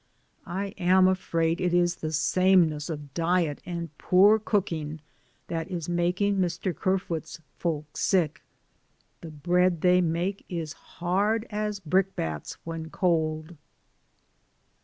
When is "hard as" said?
10.73-11.79